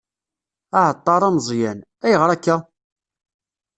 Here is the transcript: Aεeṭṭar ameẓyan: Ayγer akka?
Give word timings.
Aεeṭṭar 0.79 1.21
ameẓyan: 1.27 1.79
Ayγer 2.05 2.29
akka? 2.35 2.55